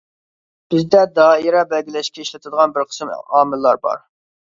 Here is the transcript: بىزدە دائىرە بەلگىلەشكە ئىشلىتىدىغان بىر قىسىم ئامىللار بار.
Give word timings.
بىزدە 0.73 1.03
دائىرە 1.19 1.63
بەلگىلەشكە 1.75 2.25
ئىشلىتىدىغان 2.27 2.77
بىر 2.81 2.91
قىسىم 2.91 3.15
ئامىللار 3.23 3.87
بار. 3.89 4.07